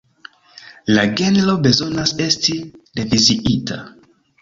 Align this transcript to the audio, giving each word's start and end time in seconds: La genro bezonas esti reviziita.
La 0.95 1.03
genro 1.19 1.55
bezonas 1.69 2.17
esti 2.29 2.59
reviziita. 3.01 3.83